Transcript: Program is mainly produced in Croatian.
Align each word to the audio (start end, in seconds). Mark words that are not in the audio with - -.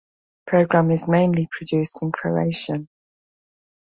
Program 0.47 0.89
is 0.89 1.07
mainly 1.07 1.47
produced 1.51 2.01
in 2.01 2.11
Croatian. 2.11 2.87